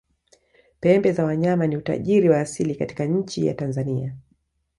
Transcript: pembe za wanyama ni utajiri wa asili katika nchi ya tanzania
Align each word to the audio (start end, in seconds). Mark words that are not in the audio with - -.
pembe 0.79 1.11
za 1.13 1.25
wanyama 1.25 1.67
ni 1.67 1.77
utajiri 1.77 2.29
wa 2.29 2.39
asili 2.39 2.75
katika 2.75 3.05
nchi 3.05 3.45
ya 3.47 3.53
tanzania 3.53 4.15